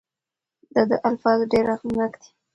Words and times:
د 0.73 0.75
ده 0.89 0.97
الفاظ 1.09 1.39
ډېر 1.51 1.65
اغیزناک 1.75 2.13
دي. 2.21 2.29